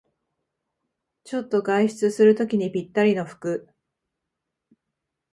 [1.25, 3.69] ちょっと外出するときにぴったりの服